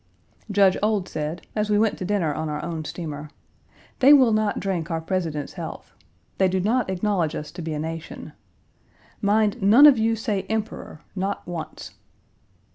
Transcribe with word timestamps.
Judge 0.49 0.77
Ould 0.83 1.07
said, 1.07 1.45
as 1.55 1.69
we 1.69 1.77
went 1.77 1.95
to 1.99 2.05
dinner 2.05 2.33
on 2.33 2.49
our 2.49 2.65
own 2.65 2.83
steamer, 2.83 3.29
"They 3.99 4.13
will 4.13 4.33
not 4.33 4.59
drink 4.59 4.89
our 4.89 4.99
President's 4.99 5.53
health. 5.53 5.93
They 6.39 6.47
do 6.47 6.59
not 6.59 6.89
acknowledge 6.89 7.35
us 7.35 7.51
to 7.51 7.61
be 7.61 7.75
a 7.75 7.79
nation. 7.79 8.33
Mind, 9.21 9.61
none 9.61 9.85
of 9.85 9.99
you 9.99 10.15
say 10.15 10.47
'Emperor,' 10.49 11.01
not 11.15 11.47
once." 11.47 11.91